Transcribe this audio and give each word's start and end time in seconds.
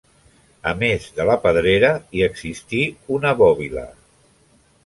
A 0.69 0.71
més 0.83 1.05
de 1.19 1.27
la 1.29 1.35
pedrera, 1.43 1.93
hi 2.19 2.25
existí 2.31 2.83
una 3.19 3.35
bòbila. 3.43 3.89